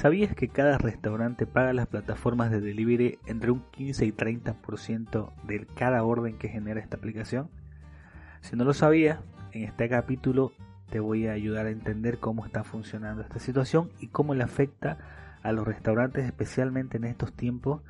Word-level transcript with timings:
¿Sabías 0.00 0.34
que 0.34 0.48
cada 0.48 0.78
restaurante 0.78 1.44
paga 1.44 1.74
las 1.74 1.86
plataformas 1.86 2.50
de 2.50 2.62
delivery 2.62 3.18
entre 3.26 3.50
un 3.50 3.60
15 3.70 4.06
y 4.06 4.12
30% 4.12 5.30
de 5.42 5.66
cada 5.66 6.02
orden 6.04 6.38
que 6.38 6.48
genera 6.48 6.80
esta 6.80 6.96
aplicación? 6.96 7.50
Si 8.40 8.56
no 8.56 8.64
lo 8.64 8.72
sabías, 8.72 9.18
en 9.52 9.64
este 9.64 9.90
capítulo 9.90 10.52
te 10.88 11.00
voy 11.00 11.26
a 11.26 11.32
ayudar 11.32 11.66
a 11.66 11.70
entender 11.70 12.16
cómo 12.16 12.46
está 12.46 12.64
funcionando 12.64 13.20
esta 13.20 13.40
situación 13.40 13.90
y 14.00 14.06
cómo 14.06 14.34
le 14.34 14.42
afecta 14.42 14.96
a 15.42 15.52
los 15.52 15.66
restaurantes, 15.66 16.24
especialmente 16.24 16.96
en 16.96 17.04
estos 17.04 17.34
tiempos 17.34 17.82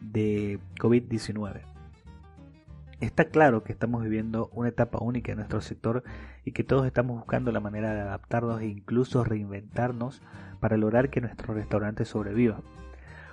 de 0.00 0.60
COVID-19. 0.80 1.60
Está 3.00 3.26
claro 3.26 3.62
que 3.62 3.70
estamos 3.70 4.02
viviendo 4.02 4.50
una 4.52 4.70
etapa 4.70 4.98
única 5.00 5.30
en 5.30 5.38
nuestro 5.38 5.60
sector 5.60 6.02
y 6.44 6.50
que 6.50 6.64
todos 6.64 6.84
estamos 6.84 7.16
buscando 7.16 7.52
la 7.52 7.60
manera 7.60 7.94
de 7.94 8.00
adaptarnos 8.00 8.60
e 8.60 8.66
incluso 8.66 9.22
reinventarnos 9.22 10.20
para 10.58 10.76
lograr 10.76 11.08
que 11.08 11.20
nuestro 11.20 11.54
restaurante 11.54 12.04
sobreviva. 12.04 12.60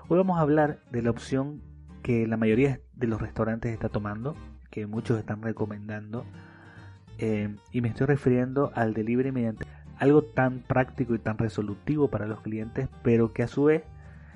Hoy 0.08 0.20
vamos 0.20 0.38
a 0.38 0.42
hablar 0.42 0.82
de 0.92 1.02
la 1.02 1.10
opción 1.10 1.64
que 2.04 2.28
la 2.28 2.38
mayoría 2.38 2.80
de 2.94 3.08
los 3.08 3.20
restaurantes 3.20 3.74
está 3.74 3.90
tomando, 3.90 4.36
que 4.70 4.86
muchos 4.86 5.18
están 5.18 5.42
recomendando, 5.42 6.26
eh, 7.18 7.56
y 7.72 7.82
me 7.82 7.88
estoy 7.88 8.06
refiriendo 8.06 8.72
al 8.76 8.94
delivery 8.94 9.32
mediante 9.32 9.66
algo 9.98 10.22
tan 10.22 10.60
práctico 10.60 11.16
y 11.16 11.20
tan 11.20 11.40
resolutivo 11.40 12.10
para 12.10 12.28
los 12.28 12.42
clientes, 12.42 12.88
pero 13.02 13.34
que 13.34 13.42
a 13.42 13.48
su 13.48 13.64
vez 13.64 13.84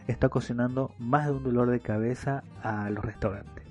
está 0.07 0.25
ocasionando 0.25 0.95
más 0.97 1.27
de 1.27 1.33
un 1.33 1.43
dolor 1.43 1.69
de 1.69 1.81
cabeza 1.81 2.43
a 2.63 2.89
los 2.89 3.05
restaurantes. 3.05 3.68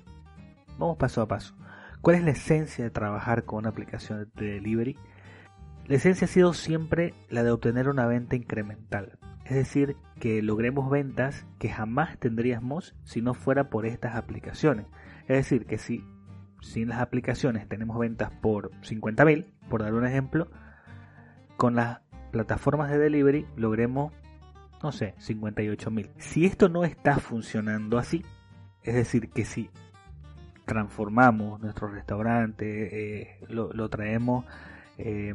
Vamos 0.79 0.95
paso 0.95 1.21
a 1.21 1.27
paso. 1.27 1.55
¿Cuál 1.99 2.15
es 2.15 2.23
la 2.23 2.31
esencia 2.31 2.85
de 2.85 2.89
trabajar 2.89 3.43
con 3.43 3.59
una 3.59 3.69
aplicación 3.69 4.31
de 4.35 4.53
delivery? 4.53 4.97
La 5.87 5.97
esencia 5.97 6.23
ha 6.23 6.29
sido 6.29 6.53
siempre 6.53 7.13
la 7.29 7.43
de 7.43 7.51
obtener 7.51 7.89
una 7.89 8.05
venta 8.05 8.37
incremental, 8.37 9.19
es 9.43 9.55
decir, 9.55 9.97
que 10.21 10.41
logremos 10.41 10.89
ventas 10.89 11.45
que 11.57 11.67
jamás 11.67 12.17
tendríamos 12.17 12.95
si 13.03 13.21
no 13.21 13.33
fuera 13.33 13.69
por 13.69 13.85
estas 13.85 14.15
aplicaciones. 14.15 14.85
Es 15.23 15.35
decir, 15.35 15.65
que 15.65 15.77
si 15.77 16.05
sin 16.61 16.87
las 16.87 16.99
aplicaciones 16.99 17.67
tenemos 17.67 17.99
ventas 17.99 18.31
por 18.41 18.71
50.000, 18.81 19.51
por 19.69 19.81
dar 19.81 19.93
un 19.93 20.05
ejemplo, 20.05 20.49
con 21.57 21.75
las 21.75 21.99
plataformas 22.31 22.89
de 22.89 22.99
delivery 22.99 23.45
logremos, 23.57 24.13
no 24.81 24.93
sé, 24.93 25.15
58.000. 25.17 26.11
Si 26.19 26.45
esto 26.45 26.69
no 26.69 26.85
está 26.85 27.17
funcionando 27.17 27.97
así, 27.97 28.23
es 28.83 28.95
decir, 28.95 29.29
que 29.29 29.43
si 29.43 29.69
transformamos 30.69 31.59
nuestro 31.59 31.87
restaurante, 31.87 33.21
eh, 33.21 33.39
lo, 33.49 33.89
traemos, 33.89 34.45
eh, 34.99 35.33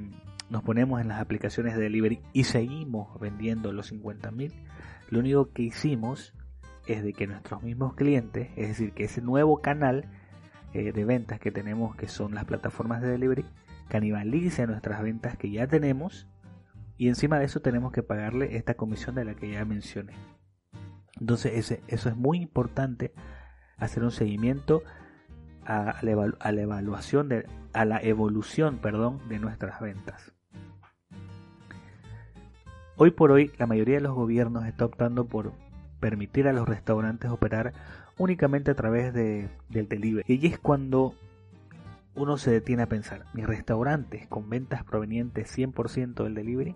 nos 0.48 0.62
ponemos 0.62 1.00
en 1.00 1.08
las 1.08 1.20
aplicaciones 1.20 1.74
de 1.74 1.82
delivery 1.82 2.20
y 2.32 2.44
seguimos 2.44 3.18
vendiendo 3.18 3.72
los 3.72 3.92
50.000, 3.92 4.52
lo 5.10 5.18
único 5.18 5.52
que 5.52 5.62
hicimos 5.62 6.34
es 6.86 7.02
de 7.02 7.12
que 7.12 7.26
nuestros 7.26 7.64
mismos 7.64 7.94
clientes, 7.94 8.50
es 8.54 8.68
decir, 8.68 8.92
que 8.92 9.04
ese 9.04 9.22
nuevo 9.22 9.60
canal 9.60 10.04
eh, 10.72 10.92
de 10.92 11.04
ventas 11.04 11.40
que 11.40 11.50
tenemos, 11.50 11.96
que 11.96 12.06
son 12.06 12.36
las 12.36 12.44
plataformas 12.44 13.02
de 13.02 13.08
delivery, 13.08 13.44
canibalice 13.88 14.68
nuestras 14.68 15.02
ventas 15.02 15.36
que 15.36 15.50
ya 15.50 15.66
tenemos 15.66 16.28
y 16.96 17.08
encima 17.08 17.40
de 17.40 17.46
eso 17.46 17.58
tenemos 17.58 17.90
que 17.90 18.04
pagarle 18.04 18.56
esta 18.56 18.74
comisión 18.74 19.16
de 19.16 19.24
la 19.24 19.34
que 19.34 19.50
ya 19.50 19.64
mencioné. 19.64 20.12
Entonces 21.18 21.80
eso 21.88 22.08
es 22.08 22.16
muy 22.16 22.38
importante, 22.40 23.12
hacer 23.78 24.04
un 24.04 24.12
seguimiento 24.12 24.84
a, 25.66 25.96
la, 26.02 26.60
evaluación 26.60 27.28
de, 27.28 27.46
a 27.72 27.84
la 27.84 28.00
evolución 28.02 28.78
perdón, 28.78 29.20
de 29.28 29.38
nuestras 29.38 29.80
ventas. 29.80 30.32
Hoy 32.96 33.10
por 33.10 33.32
hoy 33.32 33.50
la 33.58 33.66
mayoría 33.66 33.96
de 33.96 34.02
los 34.02 34.14
gobiernos 34.14 34.66
está 34.66 34.84
optando 34.84 35.26
por 35.26 35.52
permitir 36.00 36.46
a 36.46 36.52
los 36.52 36.68
restaurantes 36.68 37.30
operar 37.30 37.72
únicamente 38.18 38.70
a 38.70 38.74
través 38.74 39.12
de, 39.12 39.48
del 39.68 39.88
delivery. 39.88 40.24
Y 40.26 40.46
es 40.46 40.58
cuando 40.58 41.14
uno 42.14 42.36
se 42.38 42.50
detiene 42.50 42.82
a 42.82 42.88
pensar, 42.88 43.24
mis 43.32 43.46
restaurantes 43.46 44.28
con 44.28 44.48
ventas 44.48 44.84
provenientes 44.84 45.56
100% 45.56 46.22
del 46.22 46.34
delivery, 46.34 46.74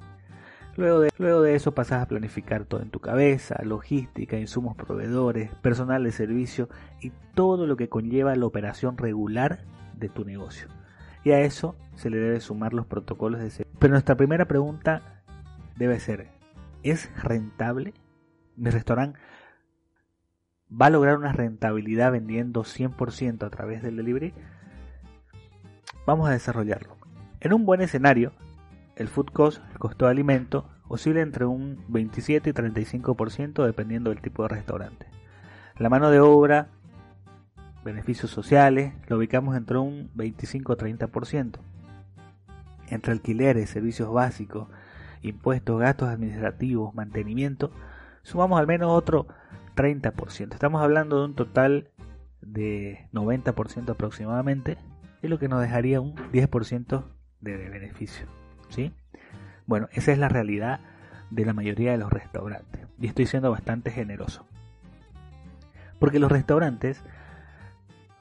luego 0.79 1.43
de, 1.43 1.55
eso 1.55 1.75
pasas 1.75 2.03
a 2.03 2.07
planificar 2.07 2.65
todo 2.65 2.81
en 2.83 2.91
tu 2.91 3.01
cabeza, 3.01 3.57
logística, 3.65 4.39
insumos 4.39 4.77
proveedores, 4.77 5.51
personal 5.57 6.05
de 6.05 6.13
servicio 6.13 6.69
y 7.01 7.13
todo 7.35 7.67
lo 7.67 7.77
que 7.77 7.89
conlleva 7.89 8.35
la 8.37 8.47
operación 8.47 8.97
regular 8.97 9.59
de 9.97 10.09
tu 10.09 10.25
negocio. 10.25 10.69
Y 11.25 11.33
a 11.33 11.41
eso 11.41 11.75
se 11.97 12.11
le 12.11 12.19
debe 12.19 12.41
sumar 12.41 12.75
los 12.75 12.87
protocolos 12.87 13.41
de 13.41 13.51
servicio. 13.51 13.79
Pero 13.81 13.93
nuestra 13.93 14.17
primera 14.17 14.47
pregunta 14.47 15.23
debe 15.77 15.99
ser, 15.99 16.29
¿es 16.85 17.11
rentable? 17.23 17.93
¿Mi 18.57 18.71
restaurante 18.71 19.19
va 20.71 20.87
a 20.87 20.91
lograr 20.91 21.19
una 21.19 21.33
rentabilidad 21.33 22.13
vendiendo 22.13 22.63
100% 22.63 23.45
a 23.45 23.51
través 23.51 23.83
del 23.83 23.97
delivery? 23.97 24.33
Vamos 26.07 26.29
a 26.29 26.33
desarrollarlo. 26.33 26.97
En 27.41 27.53
un 27.53 27.67
buen 27.67 27.81
escenario, 27.81 28.33
el 28.99 29.07
food 29.09 29.29
cost, 29.33 29.63
el 29.73 29.79
costo 29.79 30.05
de 30.05 30.11
alimento, 30.11 30.69
oscila 30.89 31.21
entre 31.21 31.47
un 31.47 31.85
27 31.89 32.51
y 32.51 32.53
35% 32.53 33.65
dependiendo 33.65 34.11
del 34.11 34.21
tipo 34.21 34.43
de 34.43 34.49
restaurante. 34.49 35.07
La 35.79 35.89
mano 35.89 36.11
de 36.11 36.19
obra, 36.19 36.69
beneficios 37.85 38.33
sociales, 38.33 38.93
lo 39.07 39.17
ubicamos 39.17 39.57
entre 39.57 39.79
un 39.79 40.11
25 40.15 40.73
o 40.73 40.77
30%. 40.77 41.61
Entre 42.89 43.13
alquileres, 43.13 43.71
servicios 43.71 44.13
básicos, 44.13 44.69
impuestos, 45.23 45.79
gastos 45.79 46.09
administrativos, 46.09 46.93
mantenimiento, 46.95 47.71
sumamos 48.23 48.59
al 48.59 48.67
menos 48.67 48.91
otro 48.91 49.29
30%. 49.77 50.55
Estamos 50.55 50.83
hablando 50.83 51.21
de 51.21 51.25
un 51.27 51.35
total 51.35 51.91
de 52.41 53.09
90% 53.13 53.91
aproximadamente 53.91 54.77
es 55.23 55.31
lo 55.31 55.39
que 55.39 55.49
nos 55.49 55.61
dejaría 55.61 56.01
un 56.01 56.17
10% 56.17 57.05
de 57.41 57.57
beneficio. 57.69 58.27
¿Sí? 58.69 58.93
Bueno, 59.67 59.89
esa 59.93 60.13
es 60.13 60.19
la 60.19 60.29
realidad 60.29 60.81
de 61.31 61.45
la 61.45 61.53
mayoría 61.53 61.93
de 61.93 61.99
los 61.99 62.13
restaurantes. 62.13 62.87
Y 62.99 63.07
estoy 63.07 63.27
siendo 63.27 63.51
bastante 63.51 63.91
generoso. 63.91 64.47
Porque 65.99 66.19
los 66.19 66.31
restaurantes 66.31 67.03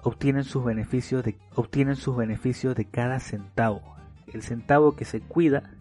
obtienen 0.03 0.43
sus 0.43 0.63
beneficios 0.63 1.23
de, 1.23 1.37
obtienen 1.55 1.95
sus 1.95 2.15
beneficios 2.15 2.75
de 2.75 2.85
cada 2.85 3.19
centavo. 3.19 3.95
El 4.31 4.41
centavo 4.41 4.95
que 4.95 5.05
se 5.05 5.21
cuida 5.21 5.71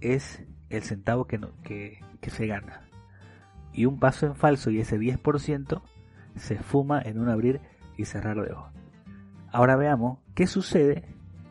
es 0.00 0.42
el 0.70 0.82
centavo 0.82 1.26
que, 1.26 1.40
que, 2.20 2.30
se 2.30 2.46
gana. 2.46 2.88
Y 3.72 3.86
un 3.86 3.98
paso 3.98 4.26
en 4.26 4.34
falso 4.34 4.70
y 4.70 4.80
ese 4.80 4.98
10% 4.98 5.82
se 6.36 6.58
fuma 6.58 7.00
en 7.00 7.18
un 7.18 7.28
abrir 7.28 7.60
y 7.96 8.06
cerrar 8.06 8.40
de 8.40 8.52
ojos. 8.52 8.72
Ahora 9.50 9.76
veamos 9.76 10.18
qué 10.34 10.46
sucede 10.46 11.04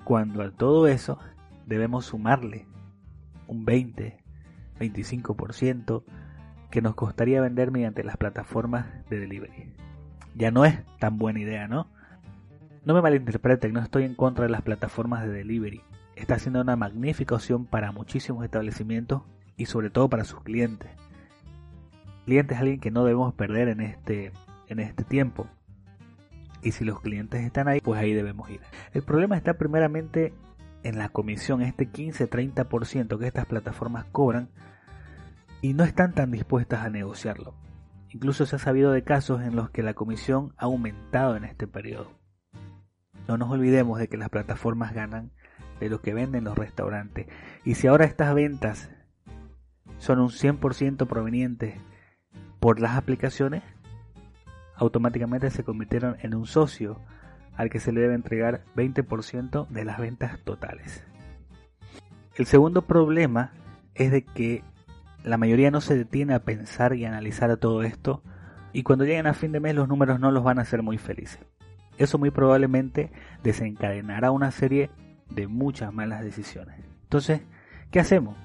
cuando 0.04 0.42
a 0.42 0.52
todo 0.52 0.88
eso 0.88 1.20
debemos 1.72 2.06
sumarle 2.06 2.68
un 3.48 3.64
20, 3.64 4.18
25% 4.78 6.04
que 6.70 6.82
nos 6.82 6.96
costaría 6.96 7.40
vender 7.40 7.72
mediante 7.72 8.04
las 8.04 8.18
plataformas 8.18 8.88
de 9.10 9.20
delivery. 9.20 9.74
Ya 10.36 10.52
no 10.52 10.66
es 10.66 10.80
tan 11.00 11.18
buena 11.18 11.40
idea, 11.40 11.70
¿no? 11.70 11.88
No 12.84 12.94
me 12.94 13.02
malinterpreten, 13.02 13.72
no 13.72 13.80
estoy 13.80 14.04
en 14.04 14.16
contra 14.16 14.44
de 14.44 14.52
las 14.52 14.64
plataformas 14.64 15.24
de 15.24 15.32
delivery. 15.32 15.82
Está 16.18 16.40
siendo 16.40 16.60
una 16.60 16.76
magnífica 16.76 17.36
opción 17.36 17.66
para 17.66 17.94
muchísimos 17.94 18.44
establecimientos 18.44 19.22
y 19.56 19.68
sobre 19.68 19.90
todo 19.90 20.10
para 20.10 20.26
sus 20.26 20.42
clientes. 20.44 20.90
Cliente 22.26 22.54
es 22.54 22.60
alguien 22.60 22.82
que 22.82 22.92
no 22.92 23.06
debemos 23.06 23.34
perder 23.34 23.70
en 23.70 23.80
este, 23.80 24.34
en 24.68 24.80
este 24.80 25.06
tiempo. 25.06 25.48
Y 26.64 26.74
si 26.74 26.84
los 26.84 27.00
clientes 27.00 27.42
están 27.44 27.70
ahí, 27.70 27.80
pues 27.80 28.00
ahí 28.00 28.14
debemos 28.14 28.50
ir. 28.50 28.60
El 28.94 29.04
problema 29.04 29.38
está 29.38 29.54
primeramente 29.54 30.34
en 30.84 30.98
la 30.98 31.10
comisión, 31.10 31.62
este 31.62 31.90
15-30% 31.90 33.20
que 33.20 33.28
estas 33.28 33.46
plataformas 33.46 34.06
cobran 34.12 34.50
y 35.62 35.74
no 35.74 35.84
están 35.84 36.14
tan 36.14 36.32
dispuestas 36.32 36.86
a 36.86 36.90
negociarlo. 36.90 37.54
Incluso 38.10 38.46
se 38.46 38.56
ha 38.56 38.60
sabido 38.60 38.92
de 38.92 39.04
casos 39.04 39.42
en 39.42 39.56
los 39.56 39.70
que 39.70 39.84
la 39.84 39.94
comisión 39.94 40.54
ha 40.58 40.66
aumentado 40.66 41.36
en 41.36 41.46
este 41.46 41.68
periodo. 41.68 42.12
No 43.28 43.38
nos 43.38 43.50
olvidemos 43.50 44.00
de 44.00 44.08
que 44.08 44.18
las 44.18 44.30
plataformas 44.30 44.94
ganan 44.94 45.32
de 45.80 45.90
lo 45.90 46.02
que 46.02 46.14
venden 46.14 46.44
los 46.44 46.58
restaurantes. 46.58 47.28
Y 47.64 47.76
si 47.76 47.88
ahora 47.88 48.06
estas 48.06 48.34
ventas 48.34 48.90
son 49.98 50.20
un 50.20 50.30
100% 50.30 51.08
provenientes 51.08 51.80
por 52.60 52.80
las 52.80 52.98
aplicaciones, 52.98 53.64
automáticamente 54.76 55.50
se 55.50 55.64
convirtieron 55.64 56.18
en 56.22 56.36
un 56.36 56.46
socio 56.46 57.00
al 57.56 57.70
que 57.70 57.80
se 57.80 57.92
le 57.92 58.02
debe 58.02 58.16
entregar 58.16 58.64
20% 58.76 59.68
de 59.68 59.86
las 59.86 60.00
ventas 60.00 60.40
totales. 60.44 61.04
El 62.36 62.46
segundo 62.46 62.84
problema 62.84 63.52
es 63.94 64.12
de 64.12 64.24
que 64.24 64.64
la 65.24 65.38
mayoría 65.38 65.72
no 65.72 65.82
se 65.82 65.96
detiene 65.96 66.34
a 66.34 66.44
pensar 66.44 66.96
y 66.96 67.06
analizar 67.06 67.56
todo 67.58 67.84
esto 67.84 68.24
y 68.74 68.84
cuando 68.84 69.06
lleguen 69.06 69.28
a 69.28 69.34
fin 69.34 69.52
de 69.52 69.60
mes 69.60 69.76
los 69.76 69.88
números 69.88 70.20
no 70.20 70.32
los 70.32 70.44
van 70.44 70.60
a 70.60 70.64
hacer 70.64 70.82
muy 70.82 70.98
felices. 70.98 71.40
Eso 71.98 72.18
muy 72.18 72.32
probablemente 72.32 73.12
desencadenará 73.44 74.32
una 74.32 74.52
serie 74.52 74.90
de 75.30 75.48
muchas 75.48 75.94
malas 75.94 76.24
decisiones. 76.24 76.76
Entonces, 77.04 77.42
¿qué 77.92 78.00
hacemos? 78.00 78.38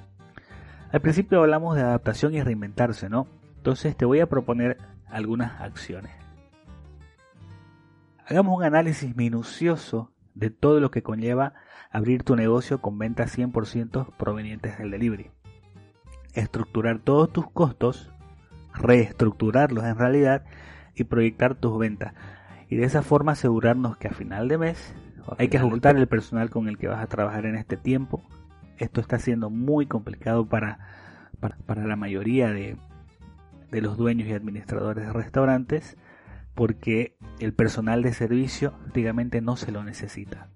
Al 0.93 1.01
principio 1.01 1.41
hablamos 1.41 1.77
de 1.77 1.83
adaptación 1.83 2.35
y 2.35 2.43
reinventarse, 2.43 3.09
¿no? 3.09 3.27
Entonces 3.57 3.97
te 3.97 4.05
voy 4.05 4.21
a 4.21 4.29
proponer 4.29 4.79
algunas 5.09 5.61
acciones. 5.61 6.13
Hagamos 8.29 8.57
un 8.57 8.65
análisis 8.65 9.15
minucioso 9.15 10.11
de 10.35 10.51
todo 10.51 10.81
lo 10.81 10.91
que 10.91 11.05
conlleva 11.05 11.55
abrir 11.93 12.25
tu 12.25 12.35
negocio 12.35 12.81
con 12.81 12.99
ventas 12.99 13.39
100% 13.39 14.17
provenientes 14.17 14.79
del 14.79 14.91
delivery. 14.91 15.31
Estructurar 16.35 16.99
todos 16.99 17.33
tus 17.33 17.49
costos, 17.49 18.13
reestructurarlos 18.75 19.85
en 19.85 19.97
realidad 19.97 20.45
y 20.97 21.05
proyectar 21.05 21.55
tus 21.55 21.79
ventas. 21.79 22.15
Y 22.69 22.75
de 22.75 22.83
esa 22.83 23.03
forma 23.03 23.33
asegurarnos 23.33 23.97
que 23.97 24.09
a 24.09 24.13
final 24.13 24.49
de 24.49 24.59
mes 24.59 24.93
hay 25.39 25.47
que 25.47 25.59
ajustar 25.59 25.97
el 25.97 26.09
personal 26.09 26.51
con 26.51 26.69
el 26.69 26.79
que 26.79 26.89
vas 26.89 27.05
a 27.05 27.07
trabajar 27.07 27.47
en 27.47 27.55
este 27.55 27.77
tiempo. 27.77 28.25
Esto 28.77 29.01
está 29.01 29.21
siendo 29.21 29.51
muy 29.51 29.87
complicado 29.87 30.49
para, 30.49 30.81
para, 31.39 31.87
la 31.87 31.95
mayoría 31.95 32.51
de, 32.51 32.77
de 33.71 33.81
los 33.83 33.97
dueños 33.97 34.27
y 34.27 34.33
administradores 34.33 35.07
de 35.07 35.13
restaurantes 35.13 35.97
porque 36.57 37.19
el 37.39 37.53
personal 37.53 38.03
de 38.03 38.15
servicio 38.15 38.73
prácticamente 38.79 39.41
no 39.43 39.57
se 39.57 39.71
lo 39.71 39.85
necesita. 39.85 40.49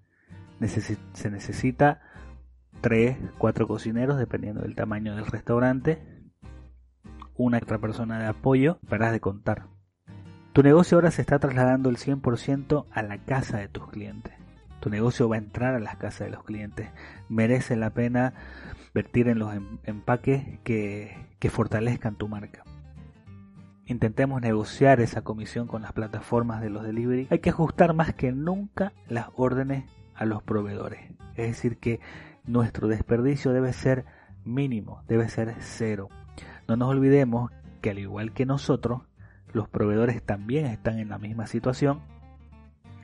se 1.13 1.31
necesita 1.31 2.01
3, 2.81 3.19
4 3.39 3.69
cocineros 3.69 4.19
dependiendo 4.19 4.63
del 4.63 4.75
tamaño 4.75 5.15
del 5.15 5.27
restaurante, 5.27 6.03
una 7.37 7.59
otra 7.59 7.79
persona 7.79 8.19
de 8.19 8.27
apoyo, 8.27 8.81
para 8.89 9.13
de 9.13 9.21
contar. 9.21 9.67
Tu 10.55 10.63
negocio 10.63 10.97
ahora 10.97 11.11
se 11.11 11.21
está 11.21 11.39
trasladando 11.39 11.91
el 11.91 11.99
100% 11.99 12.87
a 12.91 13.03
la 13.03 13.19
casa 13.19 13.59
de 13.59 13.69
tus 13.69 13.89
clientes. 13.89 14.33
Tu 14.81 14.89
negocio 14.89 15.29
va 15.29 15.37
a 15.37 15.41
entrar 15.41 15.75
a 15.75 15.81
las 15.81 15.97
casas 15.97 16.27
de 16.27 16.31
los 16.31 16.45
clientes. 16.45 16.89
Merece 17.29 17.77
la 17.77 17.91
pena 17.91 18.33
vertir 18.95 19.29
en 19.29 19.39
los 19.39 19.55
em-, 19.55 19.79
empaques 19.85 20.59
que, 20.65 21.29
que 21.39 21.51
fortalezcan 21.51 22.17
tu 22.17 22.27
marca 22.27 22.65
intentemos 23.91 24.41
negociar 24.41 25.01
esa 25.01 25.23
comisión 25.23 25.67
con 25.67 25.83
las 25.83 25.93
plataformas 25.93 26.61
de 26.61 26.71
los 26.71 26.85
delivery, 26.85 27.27
hay 27.31 27.41
que 27.41 27.51
ajustar 27.51 27.93
más 27.93 28.15
que 28.15 28.31
nunca 28.31 28.93
las 29.09 29.29
órdenes 29.35 29.85
a 30.15 30.25
los 30.25 30.43
proveedores. 30.43 31.01
Es 31.35 31.49
decir, 31.49 31.79
que 31.79 32.01
nuestro 32.45 32.87
desperdicio 32.87 33.53
debe 33.53 33.73
ser 33.73 34.05
mínimo, 34.45 35.03
debe 35.09 35.29
ser 35.29 35.55
cero. 35.59 36.09
No 36.69 36.77
nos 36.77 36.89
olvidemos 36.89 37.51
que 37.81 37.91
al 37.91 37.99
igual 37.99 38.33
que 38.33 38.47
nosotros, 38.47 39.03
los 39.53 39.69
proveedores 39.69 40.23
también 40.23 40.67
están 40.67 41.01
en 41.01 41.09
la 41.09 41.19
misma 41.19 41.49
situación 41.49 42.01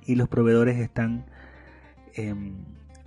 y 0.04 0.14
los 0.14 0.28
proveedores 0.28 0.78
están 0.78 1.26
em, 2.14 2.54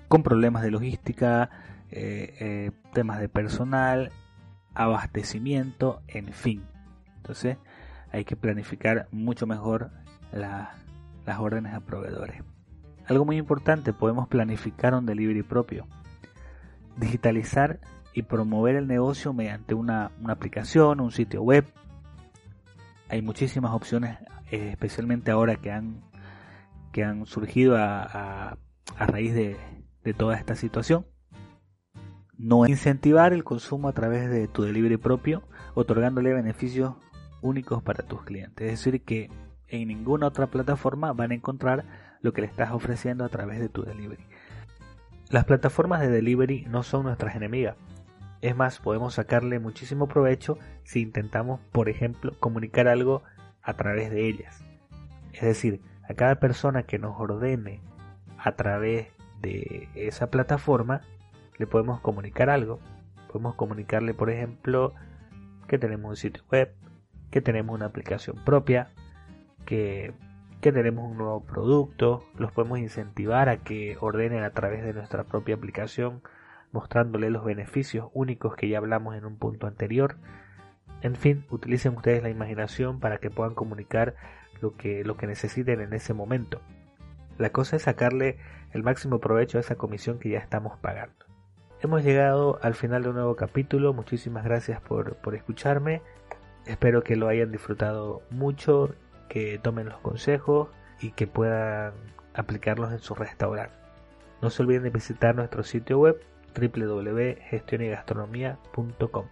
con 0.09 0.23
problemas 0.23 0.63
de 0.63 0.71
logística, 0.71 1.49
eh, 1.91 2.35
eh, 2.41 2.71
temas 2.93 3.21
de 3.21 3.29
personal, 3.29 4.11
abastecimiento, 4.73 6.01
en 6.07 6.33
fin. 6.33 6.63
Entonces, 7.29 7.57
hay 8.11 8.25
que 8.25 8.35
planificar 8.35 9.07
mucho 9.11 9.45
mejor 9.45 9.91
las 10.31 11.39
órdenes 11.39 11.75
a 11.75 11.79
proveedores. 11.79 12.41
Algo 13.05 13.23
muy 13.23 13.37
importante, 13.37 13.93
podemos 13.93 14.27
planificar 14.27 14.95
un 14.95 15.05
delivery 15.05 15.43
propio, 15.43 15.85
digitalizar 16.97 17.81
y 18.15 18.23
promover 18.23 18.75
el 18.77 18.87
negocio 18.87 19.31
mediante 19.31 19.75
una, 19.75 20.09
aplicación, 20.27 21.01
un 21.01 21.11
sitio 21.11 21.43
web. 21.43 21.65
Hay 23.09 23.21
muchísimas 23.21 23.73
opciones, 23.73 24.17
eh, 24.49 24.69
especialmente 24.71 25.29
ahora 25.29 25.55
que 25.55 25.71
han, 25.71 26.01
que 26.91 27.03
han 27.03 27.27
surgido 27.27 27.77
a, 27.77 28.57
raíz 28.97 29.35
de, 29.35 29.55
de 30.03 30.13
toda 30.15 30.35
esta 30.35 30.55
situación. 30.55 31.05
No 32.39 32.65
incentivar 32.65 33.33
el 33.33 33.43
consumo 33.43 33.87
a 33.87 33.93
través 33.93 34.31
de 34.31 34.47
tu 34.47 34.63
delivery 34.63 34.97
propio, 34.97 35.43
otorgándole 35.75 36.33
beneficios 36.33 36.95
únicos 37.41 37.83
para 37.83 38.03
tus 38.03 38.23
clientes. 38.23 38.65
Es 38.65 38.79
decir, 38.79 39.03
que 39.03 39.29
en 39.67 39.87
ninguna 39.87 40.27
otra 40.27 40.47
plataforma 40.47 41.13
van 41.13 41.31
a 41.31 41.35
encontrar 41.35 41.85
lo 42.21 42.33
que 42.33 42.41
le 42.41 42.47
estás 42.47 42.71
ofreciendo 42.71 43.23
a 43.23 43.29
través 43.29 43.59
de 43.59 43.69
tu 43.69 43.83
delivery. 43.83 44.25
Las 45.29 45.45
plataformas 45.45 46.01
de 46.01 46.09
delivery 46.09 46.65
no 46.69 46.83
son 46.83 47.03
nuestras 47.03 47.35
enemigas. 47.35 47.75
Es 48.41 48.55
más, 48.55 48.79
podemos 48.79 49.15
sacarle 49.15 49.59
muchísimo 49.59 50.07
provecho 50.07 50.57
si 50.83 51.01
intentamos, 51.01 51.59
por 51.71 51.89
ejemplo, 51.89 52.33
comunicar 52.39 52.87
algo 52.87 53.23
a 53.61 53.73
través 53.73 54.09
de 54.11 54.27
ellas. 54.27 54.63
Es 55.33 55.41
decir, 55.41 55.81
a 56.07 56.13
cada 56.13 56.39
persona 56.39 56.83
que 56.83 56.97
nos 56.99 57.19
ordene 57.19 57.81
a 58.37 58.53
través 58.53 59.09
de 59.41 59.89
esa 59.93 60.31
plataforma, 60.31 61.01
le 61.57 61.67
podemos 61.67 61.99
comunicar 61.99 62.49
algo. 62.49 62.79
Podemos 63.31 63.55
comunicarle, 63.55 64.13
por 64.13 64.29
ejemplo, 64.29 64.95
que 65.67 65.77
tenemos 65.77 66.09
un 66.09 66.15
sitio 66.15 66.43
web, 66.51 66.73
que 67.31 67.41
tenemos 67.41 67.75
una 67.75 67.85
aplicación 67.85 68.37
propia, 68.43 68.89
que, 69.65 70.13
tenemos 70.61 71.09
un 71.09 71.17
nuevo 71.17 71.43
producto, 71.43 72.25
los 72.37 72.51
podemos 72.51 72.79
incentivar 72.79 73.49
a 73.49 73.57
que 73.57 73.97
ordenen 73.99 74.43
a 74.43 74.51
través 74.51 74.83
de 74.83 74.93
nuestra 74.93 75.23
propia 75.23 75.55
aplicación, 75.55 76.21
mostrándole 76.71 77.29
los 77.29 77.45
beneficios 77.45 78.09
únicos 78.13 78.55
que 78.55 78.67
ya 78.67 78.77
hablamos 78.77 79.15
en 79.15 79.25
un 79.25 79.37
punto 79.37 79.67
anterior. 79.67 80.17
En 81.01 81.15
fin, 81.15 81.45
utilicen 81.49 81.95
ustedes 81.95 82.21
la 82.21 82.29
imaginación 82.29 82.99
para 82.99 83.19
que 83.19 83.29
puedan 83.29 83.55
comunicar 83.55 84.15
lo 84.59 84.75
que, 84.75 85.03
lo 85.05 85.15
que 85.15 85.27
necesiten 85.27 85.79
en 85.79 85.93
ese 85.93 86.13
momento. 86.13 86.61
La 87.37 87.51
cosa 87.51 87.77
es 87.77 87.83
sacarle 87.83 88.37
el 88.73 88.83
máximo 88.83 89.19
provecho 89.19 89.57
a 89.57 89.61
esa 89.61 89.75
comisión 89.75 90.19
que 90.19 90.29
ya 90.29 90.39
estamos 90.39 90.77
pagando. 90.79 91.25
Hemos 91.81 92.03
llegado 92.03 92.59
al 92.61 92.75
final 92.75 93.03
de 93.03 93.09
un 93.09 93.15
nuevo 93.15 93.37
capítulo. 93.37 93.93
Muchísimas 93.93 94.43
gracias 94.43 94.81
por, 94.81 95.15
por 95.15 95.35
escucharme. 95.35 96.01
Espero 96.69 97.03
que 97.03 97.15
lo 97.15 97.27
hayan 97.27 97.51
disfrutado 97.51 98.21
mucho, 98.29 98.93
que 99.27 99.57
tomen 99.57 99.89
los 99.89 99.97
consejos 100.01 100.69
y 101.01 101.13
que 101.13 101.25
puedan 101.25 101.93
aplicarlos 102.35 102.91
en 102.91 102.99
su 102.99 103.15
restaurante. 103.15 103.73
No 104.43 104.51
se 104.51 104.61
olviden 104.61 104.83
de 104.83 104.91
visitar 104.91 105.35
nuestro 105.35 105.63
sitio 105.63 105.97
web 105.97 106.21
www.gestionygastronomia.com. 106.53 109.25